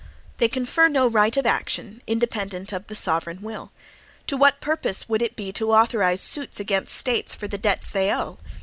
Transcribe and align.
They 0.39 0.47
confer 0.47 0.87
no 0.87 1.05
right 1.05 1.37
of 1.37 1.45
action, 1.45 2.01
independent 2.07 2.73
of 2.73 2.87
the 2.87 2.95
sovereign 2.95 3.39
will. 3.43 3.71
To 4.25 4.35
what 4.35 4.59
purpose 4.59 5.07
would 5.07 5.21
it 5.21 5.35
be 5.35 5.51
to 5.53 5.73
authorize 5.73 6.21
suits 6.21 6.59
against 6.59 6.95
States 6.95 7.35
for 7.35 7.47
the 7.47 7.59
debts 7.59 7.91
they 7.91 8.11
owe? 8.11 8.39